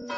[0.00, 0.08] En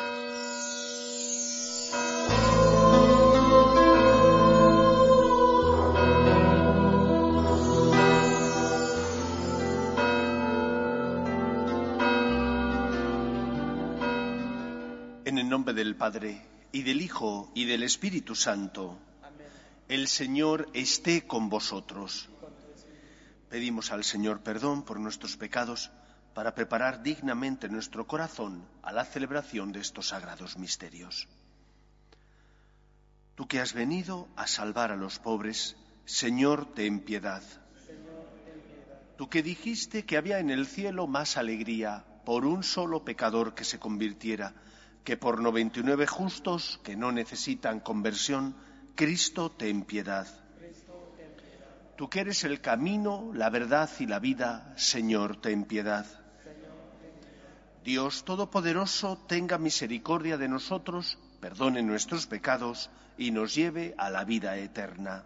[15.36, 16.40] el nombre del Padre,
[16.72, 18.98] y del Hijo, y del Espíritu Santo,
[19.88, 22.30] el Señor esté con vosotros.
[23.50, 25.90] Pedimos al Señor perdón por nuestros pecados
[26.36, 31.26] para preparar dignamente nuestro corazón a la celebración de estos sagrados misterios.
[33.34, 37.42] Tú que has venido a salvar a los pobres, Señor, ten piedad.
[39.16, 43.64] Tú que dijiste que había en el cielo más alegría por un solo pecador que
[43.64, 44.52] se convirtiera
[45.04, 48.54] que por noventa y nueve justos que no necesitan conversión,
[48.94, 50.28] Cristo ten piedad.
[51.96, 56.25] Tú que eres el camino, la verdad y la vida, Señor, ten piedad.
[57.86, 64.56] Dios Todopoderoso tenga misericordia de nosotros, perdone nuestros pecados y nos lleve a la vida
[64.56, 65.24] eterna.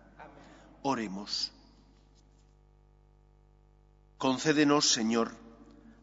[0.82, 1.52] Oremos.
[4.18, 5.34] Concédenos, Señor,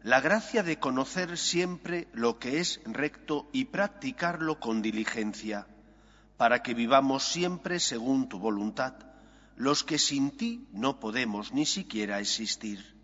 [0.02, 5.68] la gracia de conocer siempre lo que es recto y practicarlo con diligencia,
[6.38, 8.96] para que vivamos siempre según tu voluntad,
[9.58, 12.98] los que sin ti no podemos ni siquiera existir.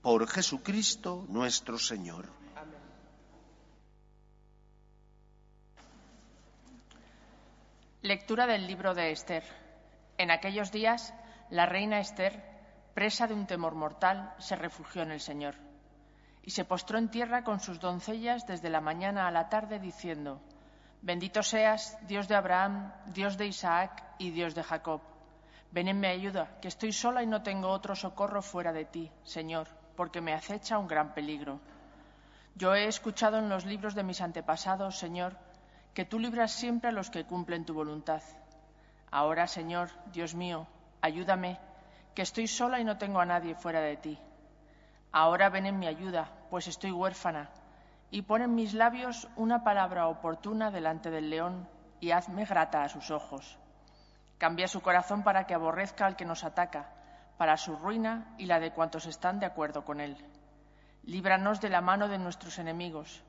[0.00, 2.39] Por Jesucristo nuestro Señor.
[8.02, 9.44] Lectura del libro de Esther.
[10.16, 11.12] En aquellos días,
[11.50, 12.42] la reina Esther,
[12.94, 15.56] presa de un temor mortal, se refugió en el Señor
[16.42, 20.40] y se postró en tierra con sus doncellas desde la mañana a la tarde, diciendo,
[21.02, 25.02] Bendito seas, Dios de Abraham, Dios de Isaac y Dios de Jacob.
[25.70, 29.12] Ven en mi ayuda, que estoy sola y no tengo otro socorro fuera de ti,
[29.24, 31.60] Señor, porque me acecha un gran peligro.
[32.54, 35.36] Yo he escuchado en los libros de mis antepasados, Señor,
[35.94, 38.22] que tú libras siempre a los que cumplen tu voluntad.
[39.10, 40.66] Ahora, Señor, Dios mío,
[41.00, 41.58] ayúdame,
[42.14, 44.18] que estoy sola y no tengo a nadie fuera de ti.
[45.12, 47.50] Ahora ven en mi ayuda, pues estoy huérfana,
[48.10, 51.68] y pon en mis labios una palabra oportuna delante del león,
[52.00, 53.58] y hazme grata a sus ojos.
[54.38, 56.88] Cambia su corazón para que aborrezca al que nos ataca,
[57.36, 60.16] para su ruina y la de cuantos están de acuerdo con él.
[61.02, 63.22] Líbranos de la mano de nuestros enemigos.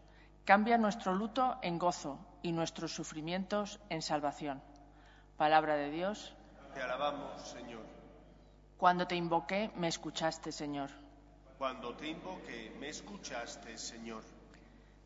[0.46, 4.62] Cambia nuestro luto en gozo y nuestros sufrimientos en salvación.
[5.38, 6.35] Palabra de Dios.
[6.74, 7.84] Te alabamos, Señor.
[8.78, 10.90] Cuando te invoqué, me escuchaste, Señor.
[11.59, 14.24] Cuando te invoqué, me escuchaste, Señor.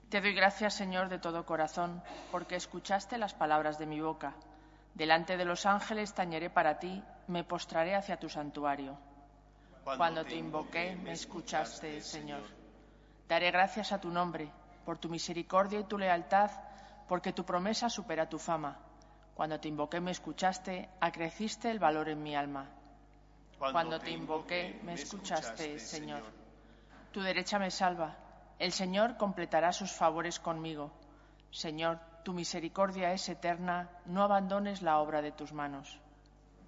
[0.09, 4.35] Te doy gracias, Señor, de todo corazón, porque escuchaste las palabras de mi boca.
[4.93, 8.97] Delante de los ángeles tañeré para ti, me postraré hacia tu santuario.
[9.83, 12.43] Cuando, te invoqué, me escuchaste, Señor.
[13.27, 14.49] Daré gracias a tu nombre,
[14.85, 16.51] por tu misericordia y tu lealtad,
[17.07, 18.77] porque tu promesa supera tu fama.
[19.33, 22.69] Cuando te invoqué, me escuchaste, acreciste el valor en mi alma.
[23.57, 26.23] Cuando te invoqué, me escuchaste, Señor.
[27.11, 28.15] Tu derecha me salva.
[28.59, 30.91] El Señor completará sus favores conmigo.
[31.51, 35.99] Señor, tu misericordia es eterna, no abandones la obra de tus manos.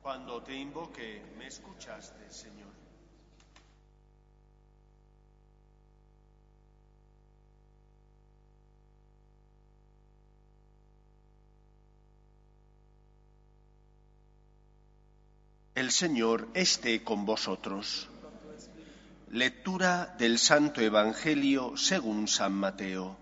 [0.02, 2.77] Cuando te invoqué, me escuchaste, Señor.
[15.78, 18.10] El Señor esté con vosotros.
[19.30, 23.16] Lectura del Santo Evangelio según San Mateo.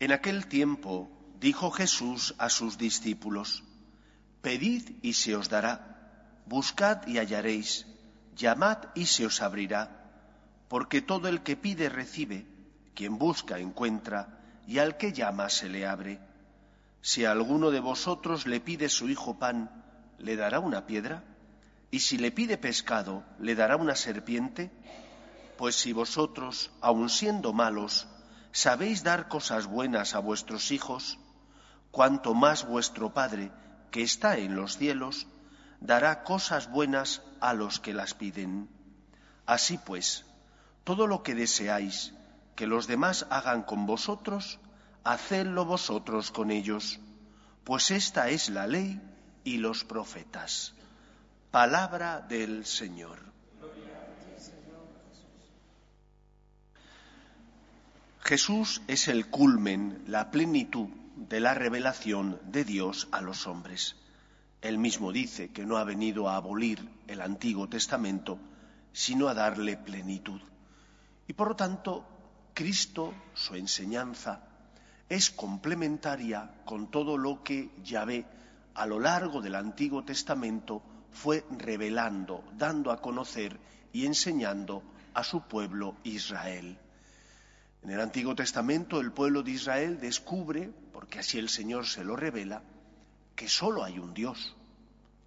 [0.00, 3.64] En aquel tiempo dijo Jesús a sus discípulos,
[4.42, 7.86] Pedid y se os dará, buscad y hallaréis,
[8.36, 10.12] llamad y se os abrirá,
[10.68, 12.46] porque todo el que pide recibe,
[12.94, 16.33] quien busca encuentra, y al que llama se le abre.
[17.04, 19.68] Si alguno de vosotros le pide su hijo pan,
[20.16, 21.22] ¿le dará una piedra?
[21.90, 24.70] Y si le pide pescado, ¿le dará una serpiente?
[25.58, 28.06] Pues si vosotros, aun siendo malos,
[28.52, 31.18] sabéis dar cosas buenas a vuestros hijos,
[31.90, 33.52] cuanto más vuestro Padre,
[33.90, 35.26] que está en los cielos,
[35.80, 38.70] dará cosas buenas a los que las piden.
[39.44, 40.24] Así pues,
[40.84, 42.14] todo lo que deseáis
[42.56, 44.58] que los demás hagan con vosotros,
[45.04, 46.98] hacedlo vosotros con ellos,
[47.62, 49.00] pues esta es la ley
[49.44, 50.74] y los profetas.
[51.50, 53.18] Palabra del Señor.
[58.22, 63.96] Jesús es el culmen, la plenitud de la revelación de Dios a los hombres.
[64.62, 68.38] Él mismo dice que no ha venido a abolir el Antiguo Testamento,
[68.94, 70.40] sino a darle plenitud.
[71.28, 72.06] Y por lo tanto,
[72.54, 74.53] Cristo, su enseñanza,
[75.14, 78.26] es complementaria con todo lo que Yahvé
[78.74, 80.82] a lo largo del Antiguo Testamento
[81.12, 83.56] fue revelando, dando a conocer
[83.92, 84.82] y enseñando
[85.14, 86.76] a su pueblo Israel.
[87.84, 92.16] En el Antiguo Testamento el pueblo de Israel descubre, porque así el Señor se lo
[92.16, 92.64] revela,
[93.36, 94.56] que solo hay un Dios,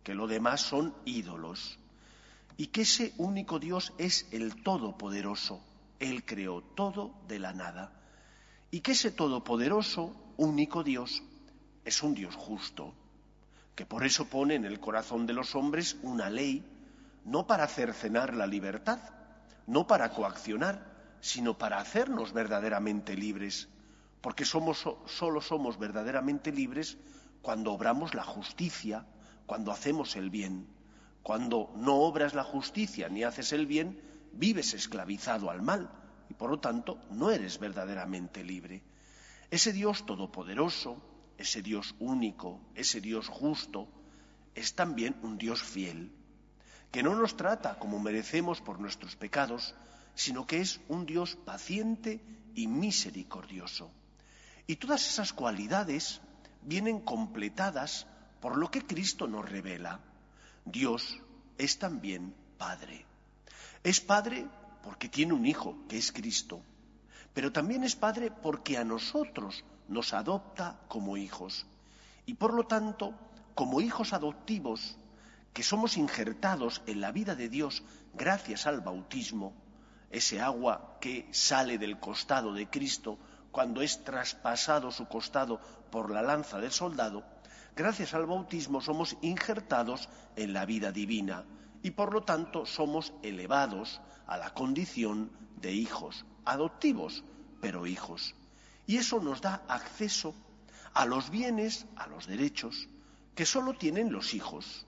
[0.03, 1.79] que lo demás son ídolos,
[2.57, 5.61] y que ese único Dios es el Todopoderoso.
[5.99, 7.93] Él creó todo de la nada,
[8.71, 11.23] y que ese Todopoderoso, único Dios,
[11.85, 12.93] es un Dios justo,
[13.75, 16.65] que por eso pone en el corazón de los hombres una ley,
[17.23, 18.99] no para cercenar la libertad,
[19.67, 23.69] no para coaccionar, sino para hacernos verdaderamente libres,
[24.21, 26.97] porque somos, solo somos verdaderamente libres
[27.41, 29.05] cuando obramos la justicia,
[29.45, 30.67] cuando hacemos el bien.
[31.23, 34.01] Cuando no obras la justicia ni haces el bien,
[34.33, 35.89] vives esclavizado al mal
[36.37, 38.83] por lo tanto no eres verdaderamente libre.
[39.49, 41.01] Ese Dios todopoderoso,
[41.37, 43.87] ese Dios único, ese Dios justo,
[44.55, 46.11] es también un Dios fiel,
[46.91, 49.75] que no nos trata como merecemos por nuestros pecados,
[50.15, 52.21] sino que es un Dios paciente
[52.55, 53.91] y misericordioso.
[54.65, 56.21] Y todas esas cualidades
[56.63, 58.07] vienen completadas
[58.41, 59.99] por lo que Cristo nos revela.
[60.65, 61.19] Dios
[61.57, 63.05] es también Padre.
[63.83, 64.47] Es Padre
[64.87, 66.61] porque tiene un Hijo, que es Cristo,
[67.33, 71.65] pero también es Padre porque a nosotros nos adopta como hijos.
[72.25, 73.13] Y por lo tanto,
[73.53, 74.97] como hijos adoptivos,
[75.51, 79.51] que somos injertados en la vida de Dios gracias al bautismo,
[80.09, 83.19] ese agua que sale del costado de Cristo
[83.51, 85.59] cuando es traspasado su costado
[85.91, 87.25] por la lanza del soldado,
[87.75, 90.07] gracias al bautismo somos injertados
[90.37, 91.43] en la vida divina
[91.87, 95.31] y por lo tanto somos elevados a la condición
[95.61, 97.23] de hijos, adoptivos,
[97.61, 98.35] pero hijos.
[98.85, 100.35] Y eso nos da acceso
[100.93, 102.89] a los bienes, a los derechos,
[103.35, 104.85] que solo tienen los hijos,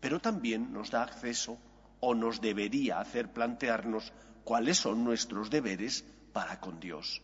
[0.00, 1.58] pero también nos da acceso
[2.00, 4.12] o nos debería hacer plantearnos
[4.42, 7.22] cuáles son nuestros deberes para con Dios.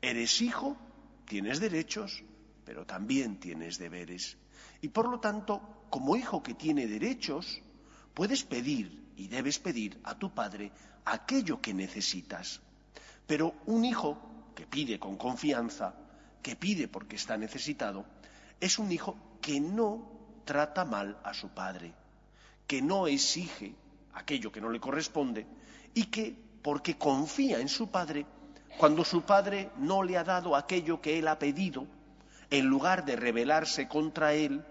[0.00, 0.78] Eres hijo,
[1.26, 2.24] tienes derechos,
[2.64, 4.38] pero también tienes deberes.
[4.80, 7.60] Y por lo tanto, como hijo que tiene derechos,
[8.14, 10.70] puedes pedir y debes pedir a tu padre
[11.04, 12.60] aquello que necesitas.
[13.26, 14.18] Pero un hijo
[14.54, 15.94] que pide con confianza,
[16.42, 18.06] que pide porque está necesitado,
[18.60, 20.08] es un hijo que no
[20.44, 21.92] trata mal a su padre,
[22.66, 23.74] que no exige
[24.14, 25.46] aquello que no le corresponde
[25.92, 28.26] y que porque confía en su padre,
[28.78, 31.86] cuando su padre no le ha dado aquello que él ha pedido,
[32.50, 34.64] en lugar de rebelarse contra él,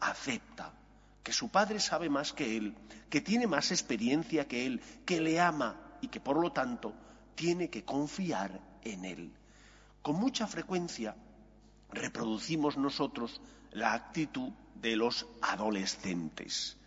[0.00, 0.72] acepta
[1.22, 2.76] que su padre sabe más que él,
[3.08, 6.94] que tiene más experiencia que él, que le ama y que por lo tanto
[7.34, 9.32] tiene que confiar en él.
[10.02, 11.16] Con mucha frecuencia
[11.90, 13.40] reproducimos nosotros
[13.72, 16.78] la actitud de los adolescentes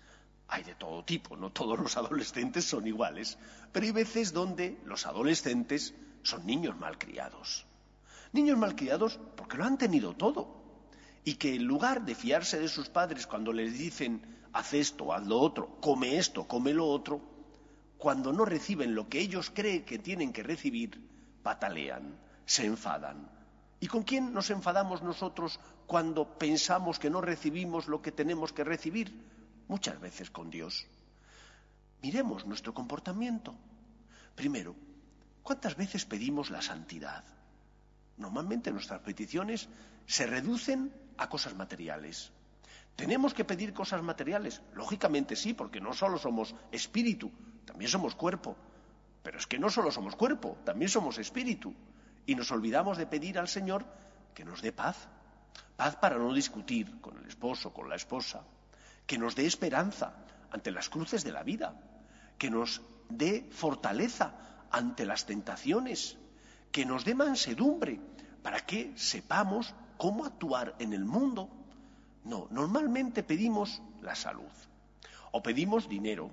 [0.54, 3.40] hay de todo tipo, no todos los adolescentes son iguales,
[3.72, 7.66] pero hay veces donde los adolescentes son niños malcriados.
[8.34, 10.63] Niños malcriados porque lo han tenido todo
[11.24, 14.22] y que en lugar de fiarse de sus padres cuando les dicen
[14.52, 17.22] haz esto, haz lo otro, come esto, come lo otro,
[17.98, 21.02] cuando no reciben lo que ellos creen que tienen que recibir,
[21.42, 23.30] patalean, se enfadan.
[23.80, 28.64] ¿Y con quién nos enfadamos nosotros cuando pensamos que no recibimos lo que tenemos que
[28.64, 29.34] recibir?
[29.68, 30.86] muchas veces con Dios.
[32.02, 33.56] Miremos nuestro comportamiento.
[34.36, 34.76] Primero,
[35.42, 37.24] ¿cuántas veces pedimos la santidad?
[38.18, 39.68] Normalmente nuestras peticiones
[40.06, 42.32] se reducen a cosas materiales.
[42.96, 44.62] ¿Tenemos que pedir cosas materiales?
[44.74, 47.32] Lógicamente sí, porque no solo somos espíritu,
[47.66, 48.56] también somos cuerpo.
[49.24, 51.74] Pero es que no solo somos cuerpo, también somos espíritu.
[52.26, 53.86] Y nos olvidamos de pedir al Señor
[54.34, 55.08] que nos dé paz.
[55.76, 58.44] Paz para no discutir con el esposo, con la esposa,
[59.08, 60.14] que nos dé esperanza
[60.52, 61.74] ante las cruces de la vida,
[62.38, 64.34] que nos dé fortaleza
[64.72, 66.18] ante las tentaciones,
[66.72, 68.00] que nos dé mansedumbre
[68.42, 71.50] para que sepamos cómo actuar en el mundo.
[72.24, 74.52] No, normalmente pedimos la salud,
[75.32, 76.30] o pedimos dinero,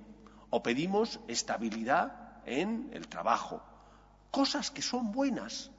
[0.49, 3.61] o pedimos estabilidad en el trabajo,
[4.31, 5.71] cosas que son buenas,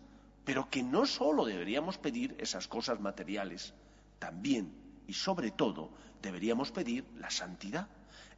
[0.45, 3.75] pero que no solo deberíamos pedir esas cosas materiales,
[4.19, 4.73] también
[5.07, 7.89] y sobre todo deberíamos pedir la santidad,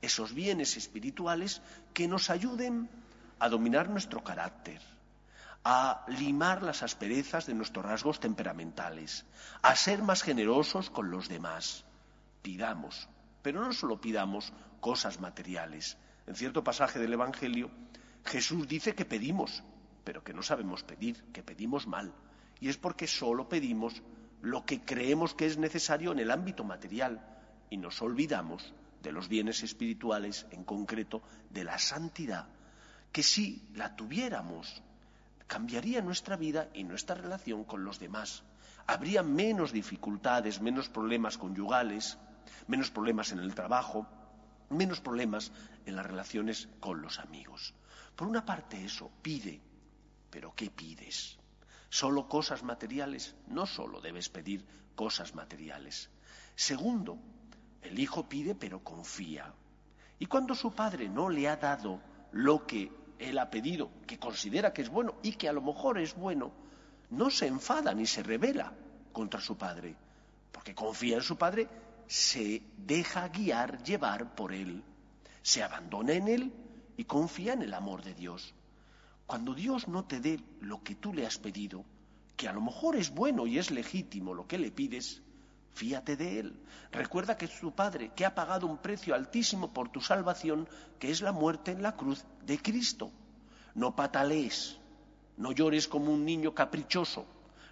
[0.00, 2.88] esos bienes espirituales que nos ayuden
[3.38, 4.80] a dominar nuestro carácter,
[5.64, 9.24] a limar las asperezas de nuestros rasgos temperamentales,
[9.62, 11.84] a ser más generosos con los demás.
[12.42, 13.08] Pidamos,
[13.40, 15.96] pero no solo pidamos cosas materiales.
[16.26, 17.70] En cierto pasaje del Evangelio,
[18.24, 19.64] Jesús dice que pedimos,
[20.04, 22.12] pero que no sabemos pedir, que pedimos mal.
[22.60, 24.02] Y es porque solo pedimos
[24.42, 27.26] lo que creemos que es necesario en el ámbito material
[27.70, 32.48] y nos olvidamos de los bienes espirituales, en concreto de la santidad,
[33.12, 34.82] que si la tuviéramos,
[35.46, 38.42] cambiaría nuestra vida y nuestra relación con los demás.
[38.86, 42.18] Habría menos dificultades, menos problemas conyugales,
[42.66, 44.06] menos problemas en el trabajo,
[44.70, 45.52] menos problemas
[45.86, 47.74] en las relaciones con los amigos.
[48.16, 49.60] Por una parte eso, pide,
[50.30, 51.38] pero ¿qué pides?
[51.88, 53.34] ¿Solo cosas materiales?
[53.46, 56.10] No solo debes pedir cosas materiales.
[56.54, 57.18] Segundo,
[57.82, 59.52] el hijo pide pero confía.
[60.18, 62.00] Y cuando su padre no le ha dado
[62.32, 65.98] lo que él ha pedido, que considera que es bueno y que a lo mejor
[65.98, 66.52] es bueno,
[67.10, 68.72] no se enfada ni se revela
[69.12, 69.96] contra su padre,
[70.52, 71.68] porque confía en su padre,
[72.06, 74.82] se deja guiar, llevar por él,
[75.42, 76.52] se abandona en él
[76.96, 78.54] y confía en el amor de Dios.
[79.26, 81.84] Cuando Dios no te dé lo que tú le has pedido,
[82.36, 85.22] que a lo mejor es bueno y es legítimo lo que le pides,
[85.74, 86.60] fíate de Él.
[86.90, 91.10] Recuerda que es tu Padre, que ha pagado un precio altísimo por tu salvación, que
[91.10, 93.10] es la muerte en la cruz de Cristo.
[93.74, 94.78] No patalees,
[95.36, 97.26] no llores como un niño caprichoso,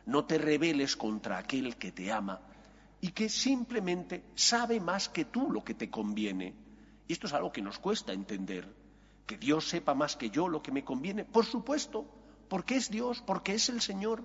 [0.06, 2.40] no te rebeles contra aquel que te ama
[3.00, 6.54] y que simplemente sabe más que tú lo que te conviene.
[7.06, 8.66] Y esto es algo que nos cuesta entender,
[9.26, 12.06] que Dios sepa más que yo lo que me conviene, por supuesto,
[12.48, 14.22] porque es Dios, porque es el Señor.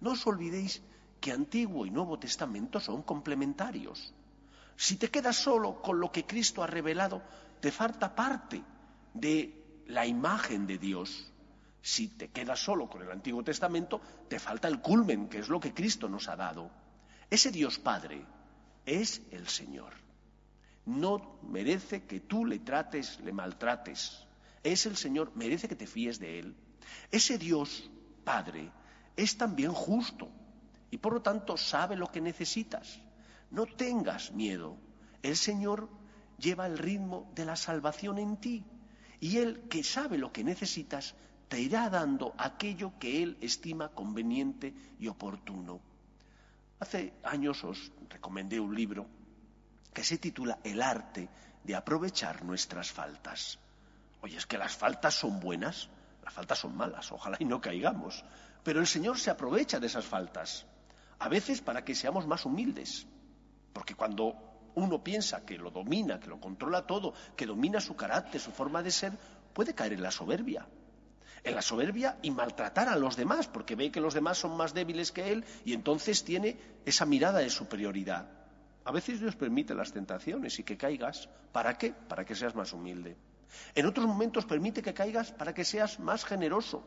[0.00, 0.82] No os olvidéis
[1.20, 4.12] que Antiguo y Nuevo Testamento son complementarios.
[4.76, 7.22] Si te quedas solo con lo que Cristo ha revelado,
[7.60, 8.62] te falta parte
[9.12, 11.30] de la imagen de Dios.
[11.82, 15.60] Si te quedas solo con el Antiguo Testamento, te falta el culmen, que es lo
[15.60, 16.70] que Cristo nos ha dado.
[17.28, 18.24] Ese Dios Padre
[18.86, 19.92] es el Señor.
[20.86, 24.26] No merece que tú le trates, le maltrates.
[24.62, 26.56] Es el Señor, merece que te fíes de Él.
[27.10, 27.90] Ese Dios
[28.24, 28.70] Padre
[29.16, 30.30] es también justo
[30.90, 33.00] y por lo tanto sabe lo que necesitas.
[33.50, 34.76] No tengas miedo.
[35.22, 35.88] El Señor
[36.38, 38.64] lleva el ritmo de la salvación en ti
[39.20, 41.14] y Él, que sabe lo que necesitas,
[41.48, 45.80] te irá dando aquello que Él estima conveniente y oportuno.
[46.78, 49.06] Hace años os recomendé un libro
[49.92, 51.28] que se titula El arte
[51.62, 53.58] de aprovechar nuestras faltas.
[54.22, 55.90] Oye, es que las faltas son buenas,
[56.24, 58.24] las faltas son malas, ojalá y no caigamos,
[58.62, 60.66] pero el Señor se aprovecha de esas faltas
[61.20, 63.06] a veces para que seamos más humildes,
[63.72, 64.34] porque cuando
[64.74, 68.82] uno piensa que lo domina, que lo controla todo, que domina su carácter, su forma
[68.82, 69.12] de ser,
[69.52, 70.66] puede caer en la soberbia.
[71.44, 74.72] En la soberbia y maltratar a los demás, porque ve que los demás son más
[74.72, 78.28] débiles que él y entonces tiene esa mirada de superioridad.
[78.84, 81.28] A veces Dios permite las tentaciones y que caigas.
[81.52, 81.92] ¿Para qué?
[81.92, 83.16] Para que seas más humilde.
[83.74, 86.82] En otros momentos permite que caigas para que seas más generoso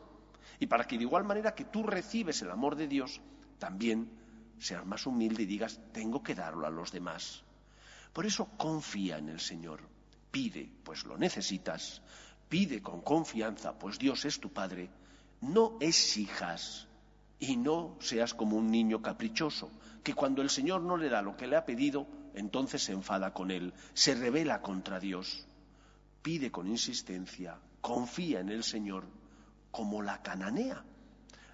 [0.58, 3.20] y para que de igual manera que tú recibes el amor de Dios,
[3.58, 4.23] también
[4.58, 7.42] seas más humilde y digas, tengo que darlo a los demás.
[8.12, 9.80] Por eso confía en el Señor.
[10.30, 12.02] Pide, pues lo necesitas.
[12.48, 14.90] Pide con confianza, pues Dios es tu Padre.
[15.40, 16.86] No exijas
[17.38, 19.70] y no seas como un niño caprichoso,
[20.02, 23.32] que cuando el Señor no le da lo que le ha pedido, entonces se enfada
[23.32, 25.46] con él, se revela contra Dios.
[26.22, 29.04] Pide con insistencia, confía en el Señor,
[29.70, 30.84] como la cananea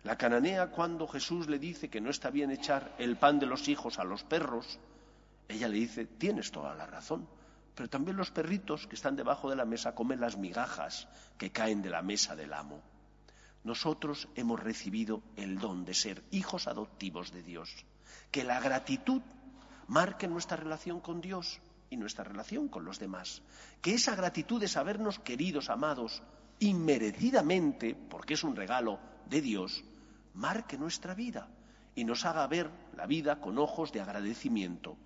[0.03, 3.69] la cananea cuando Jesús le dice que no está bien echar el pan de los
[3.69, 4.79] hijos a los perros,
[5.49, 7.29] ella le dice, tienes toda la razón,
[7.75, 11.83] pero también los perritos que están debajo de la mesa comen las migajas que caen
[11.83, 12.81] de la mesa del amo.
[13.63, 17.85] Nosotros hemos recibido el don de ser hijos adoptivos de Dios,
[18.31, 19.21] que la gratitud
[19.87, 23.43] marque nuestra relación con Dios y nuestra relación con los demás,
[23.83, 26.23] que esa gratitud de sabernos queridos, amados,
[26.61, 29.85] inmerecidamente, porque es un regalo de Dios,
[30.35, 31.49] marque nuestra vida
[31.95, 34.97] y nos haga ver la vida con ojos de agradecimiento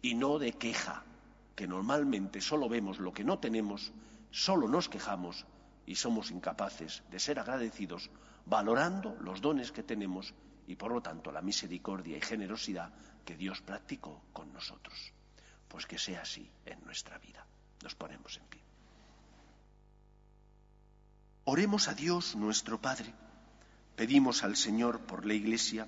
[0.00, 1.04] y no de queja,
[1.54, 3.92] que normalmente solo vemos lo que no tenemos,
[4.30, 5.46] solo nos quejamos
[5.86, 8.10] y somos incapaces de ser agradecidos
[8.46, 10.34] valorando los dones que tenemos
[10.66, 12.92] y por lo tanto la misericordia y generosidad
[13.24, 15.12] que Dios practicó con nosotros.
[15.68, 17.46] Pues que sea así en nuestra vida.
[17.82, 18.60] Nos ponemos en pie.
[21.44, 23.12] Oremos a Dios nuestro Padre
[23.96, 25.86] Pedimos al Señor por la Iglesia,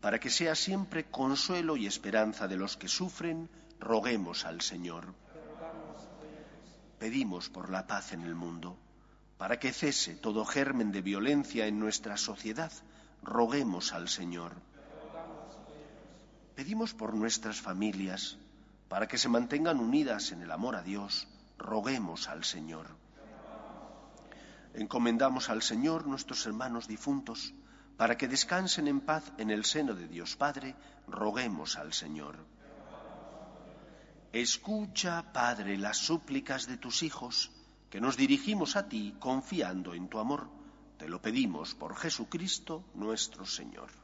[0.00, 3.48] para que sea siempre consuelo y esperanza de los que sufren,
[3.80, 5.14] roguemos al Señor.
[6.98, 8.78] Pedimos por la paz en el mundo,
[9.36, 12.72] para que cese todo germen de violencia en nuestra sociedad,
[13.22, 14.52] roguemos al Señor.
[16.54, 18.38] Pedimos por nuestras familias,
[18.88, 21.26] para que se mantengan unidas en el amor a Dios,
[21.58, 23.03] roguemos al Señor
[24.74, 27.54] Encomendamos al Señor nuestros hermanos difuntos,
[27.96, 30.74] para que descansen en paz en el seno de Dios Padre,
[31.06, 32.36] roguemos al Señor.
[34.32, 37.52] Escucha, Padre, las súplicas de tus hijos,
[37.88, 40.50] que nos dirigimos a ti confiando en tu amor.
[40.98, 44.03] Te lo pedimos por Jesucristo nuestro Señor.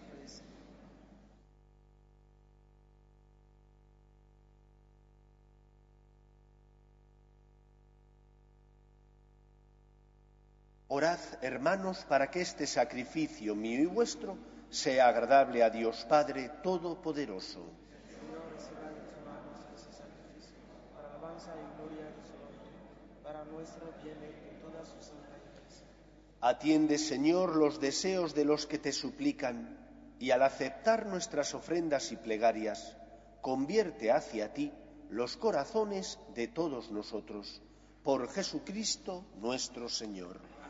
[10.93, 14.37] Orad, hermanos, para que este sacrificio mío y vuestro
[14.69, 17.63] sea agradable a Dios Padre Todopoderoso.
[26.41, 29.77] Atiende, Señor, los deseos de los que te suplican
[30.19, 32.97] y al aceptar nuestras ofrendas y plegarias,
[33.39, 34.73] convierte hacia ti
[35.09, 37.61] los corazones de todos nosotros.
[38.03, 40.60] Por Jesucristo nuestro Señor.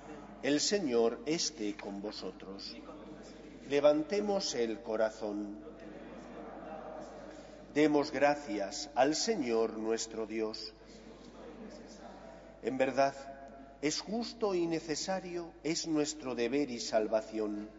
[0.44, 2.76] El Señor esté con vosotros.
[3.70, 5.60] Levantemos el corazón.
[7.76, 10.74] Demos gracias al Señor nuestro Dios.
[12.64, 13.14] En verdad,
[13.84, 17.70] es justo y necesario, es nuestro deber y salvación,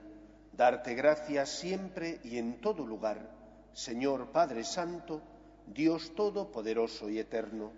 [0.57, 3.29] darte gracias siempre y en todo lugar,
[3.73, 5.21] Señor Padre Santo,
[5.67, 7.73] Dios Todopoderoso y Eterno,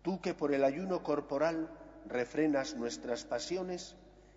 [0.00, 3.96] tú que por el ayuno corporal refrenas nuestras pasiones,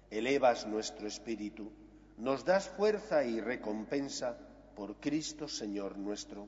[0.09, 1.71] elevas nuestro espíritu,
[2.17, 4.37] nos das fuerza y recompensa
[4.75, 6.47] por Cristo Señor nuestro.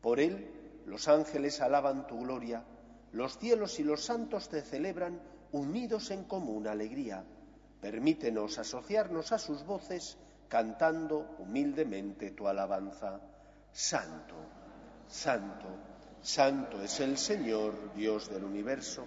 [0.00, 0.50] Por Él
[0.86, 2.64] los ángeles alaban tu gloria,
[3.12, 5.20] los cielos y los santos te celebran
[5.52, 7.24] unidos en común alegría.
[7.80, 13.20] Permítenos asociarnos a sus voces cantando humildemente tu alabanza.
[13.72, 14.34] Santo,
[15.06, 15.68] santo,
[16.22, 19.06] santo es el Señor, Dios del universo.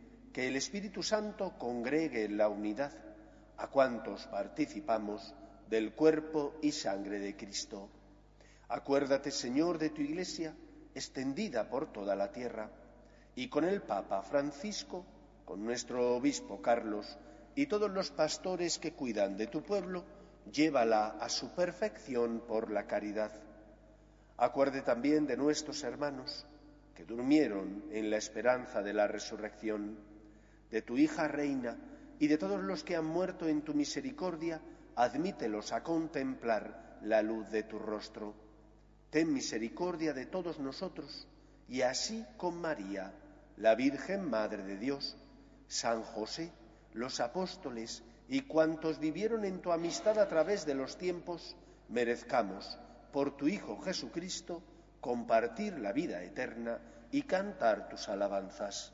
[0.33, 2.91] que el Espíritu Santo congregue en la unidad
[3.57, 5.33] a cuantos participamos
[5.69, 7.89] del cuerpo y sangre de Cristo.
[8.69, 10.55] Acuérdate, Señor, de tu Iglesia
[10.95, 12.69] extendida por toda la tierra,
[13.35, 15.05] y con el Papa Francisco,
[15.45, 17.17] con nuestro obispo Carlos
[17.55, 20.03] y todos los pastores que cuidan de tu pueblo,
[20.51, 23.31] llévala a su perfección por la caridad.
[24.37, 26.45] Acuerde también de nuestros hermanos
[26.95, 29.97] que durmieron en la esperanza de la resurrección,
[30.71, 31.77] de tu hija reina
[32.19, 34.61] y de todos los que han muerto en tu misericordia,
[34.95, 38.33] admítelos a contemplar la luz de tu rostro.
[39.09, 41.27] Ten misericordia de todos nosotros
[41.67, 43.13] y así con María,
[43.57, 45.17] la Virgen Madre de Dios,
[45.67, 46.51] San José,
[46.93, 51.55] los apóstoles y cuantos vivieron en tu amistad a través de los tiempos,
[51.89, 52.79] merezcamos,
[53.11, 54.63] por tu Hijo Jesucristo,
[55.01, 56.79] compartir la vida eterna
[57.11, 58.93] y cantar tus alabanzas.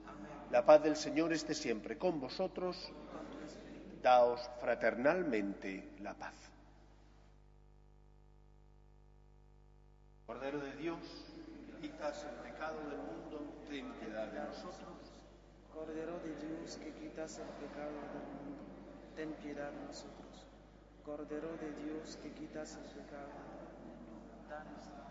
[0.51, 2.91] la paz del Señor esté siempre con vosotros.
[4.01, 6.33] Daos fraternalmente la paz.
[10.25, 10.99] Cordero de Dios,
[11.79, 15.13] quitas el pecado del mundo, ten piedad de nosotros.
[15.73, 18.63] Cordero de Dios que quitas el pecado del mundo,
[19.15, 20.47] ten piedad de nosotros.
[21.05, 25.10] Cordero de Dios que quitas el pecado del mundo, danos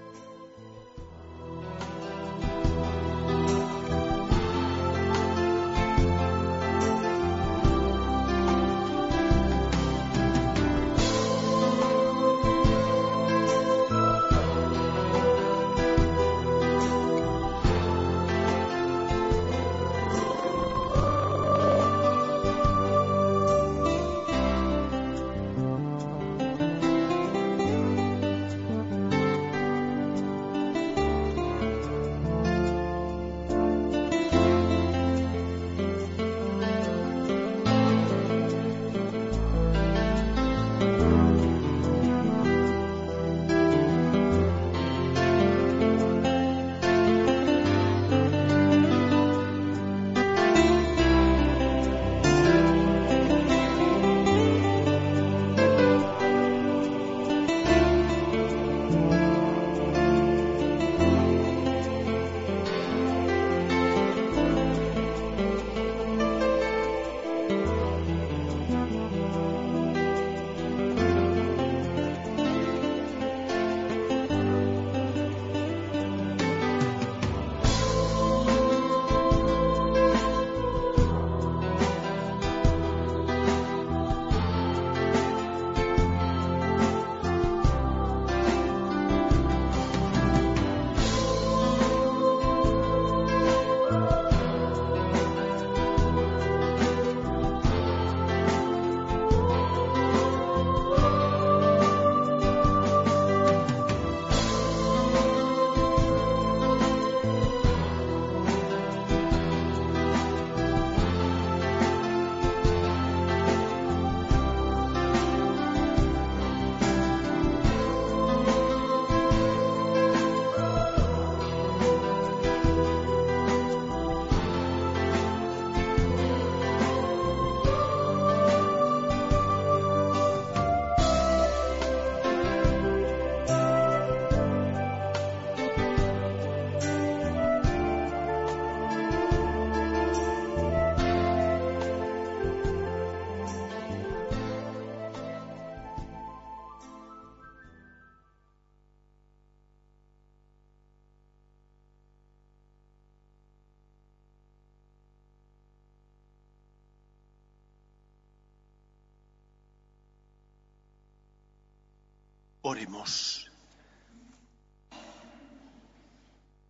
[162.63, 163.49] Oremos.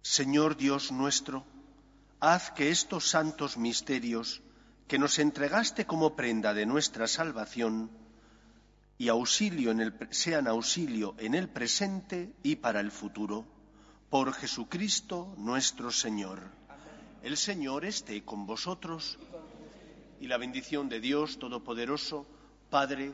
[0.02, 1.46] Señor Dios nuestro,
[2.20, 4.42] haz que estos santos misterios
[4.88, 7.90] que nos entregaste como prenda de nuestra salvación
[8.98, 13.46] y auxilio en el, sean auxilio en el presente y para el futuro.
[14.10, 16.40] Por Jesucristo nuestro Señor.
[17.24, 19.18] El Señor esté con vosotros
[20.20, 22.26] y la bendición de Dios Todopoderoso,
[22.70, 23.14] Padre,